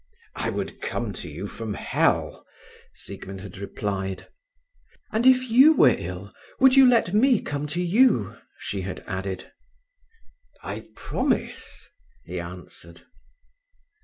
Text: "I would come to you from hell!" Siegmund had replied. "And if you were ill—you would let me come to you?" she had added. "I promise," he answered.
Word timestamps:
"I 0.33 0.49
would 0.49 0.81
come 0.81 1.13
to 1.13 1.29
you 1.29 1.45
from 1.47 1.75
hell!" 1.75 2.43
Siegmund 2.91 3.41
had 3.41 3.59
replied. 3.59 4.27
"And 5.11 5.27
if 5.27 5.51
you 5.51 5.73
were 5.73 5.95
ill—you 5.95 6.33
would 6.59 6.75
let 6.75 7.13
me 7.13 7.39
come 7.39 7.67
to 7.67 7.83
you?" 7.83 8.35
she 8.57 8.81
had 8.81 9.01
added. 9.05 9.51
"I 10.63 10.87
promise," 10.95 11.87
he 12.25 12.39
answered. 12.39 13.03